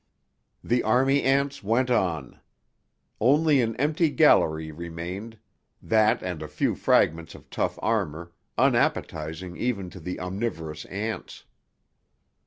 [0.63, 2.39] The army ants went on.
[3.19, 5.37] Only an empty gallery remained,
[5.79, 11.45] that and a few fragments of tough armour, unappetizing even to the omniverous ants.